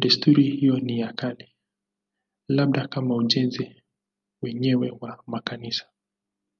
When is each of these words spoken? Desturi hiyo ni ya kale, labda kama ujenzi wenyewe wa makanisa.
Desturi 0.00 0.42
hiyo 0.50 0.80
ni 0.80 0.98
ya 1.00 1.12
kale, 1.12 1.54
labda 2.48 2.88
kama 2.88 3.14
ujenzi 3.16 3.82
wenyewe 4.42 4.92
wa 5.00 5.22
makanisa. 5.26 5.88